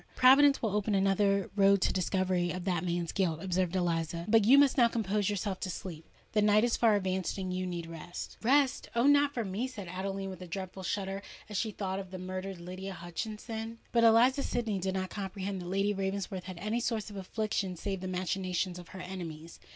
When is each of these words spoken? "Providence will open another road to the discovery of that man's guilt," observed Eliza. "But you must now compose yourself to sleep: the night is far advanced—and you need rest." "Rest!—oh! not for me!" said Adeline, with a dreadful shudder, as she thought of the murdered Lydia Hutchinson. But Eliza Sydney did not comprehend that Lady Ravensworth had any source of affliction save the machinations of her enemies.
"Providence 0.15 0.63
will 0.63 0.75
open 0.75 0.95
another 0.95 1.51
road 1.55 1.79
to 1.81 1.89
the 1.89 1.93
discovery 1.93 2.49
of 2.49 2.65
that 2.65 2.83
man's 2.83 3.11
guilt," 3.11 3.39
observed 3.39 3.75
Eliza. 3.75 4.25
"But 4.27 4.45
you 4.45 4.57
must 4.57 4.75
now 4.75 4.87
compose 4.87 5.29
yourself 5.29 5.59
to 5.59 5.69
sleep: 5.69 6.09
the 6.31 6.41
night 6.41 6.63
is 6.63 6.75
far 6.75 6.95
advanced—and 6.95 7.53
you 7.53 7.67
need 7.67 7.85
rest." 7.85 8.35
"Rest!—oh! 8.41 9.05
not 9.05 9.31
for 9.31 9.45
me!" 9.45 9.67
said 9.67 9.87
Adeline, 9.87 10.31
with 10.31 10.41
a 10.41 10.47
dreadful 10.47 10.81
shudder, 10.81 11.21
as 11.49 11.55
she 11.57 11.69
thought 11.69 11.99
of 11.99 12.09
the 12.09 12.17
murdered 12.17 12.59
Lydia 12.59 12.93
Hutchinson. 12.93 13.77
But 13.91 14.03
Eliza 14.03 14.41
Sydney 14.41 14.79
did 14.79 14.95
not 14.95 15.11
comprehend 15.11 15.61
that 15.61 15.67
Lady 15.67 15.93
Ravensworth 15.93 16.45
had 16.45 16.57
any 16.57 16.79
source 16.79 17.11
of 17.11 17.15
affliction 17.15 17.75
save 17.75 18.01
the 18.01 18.07
machinations 18.07 18.79
of 18.79 18.87
her 18.87 19.01
enemies. 19.01 19.59